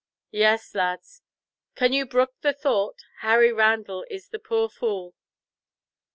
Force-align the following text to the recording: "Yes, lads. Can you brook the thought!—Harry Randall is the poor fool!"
"Yes, 0.31 0.73
lads. 0.73 1.21
Can 1.75 1.93
you 1.93 2.07
brook 2.07 2.33
the 2.41 2.53
thought!—Harry 2.53 3.53
Randall 3.53 4.03
is 4.09 4.29
the 4.29 4.39
poor 4.39 4.67
fool!" 4.67 5.13